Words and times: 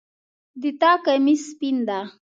د 0.61 0.63
تا 0.81 0.91
کمیس 1.05 1.41
سپین 1.49 1.77
ده 1.87 1.99